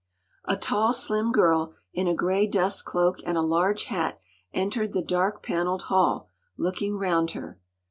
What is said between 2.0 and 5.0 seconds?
a grey dust cloak and a large hat, entered